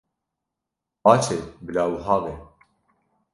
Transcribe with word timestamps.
Baş 1.05 1.25
e, 1.31 1.37
bila 1.65 1.83
wiha 1.91 2.17
be. 2.25 2.33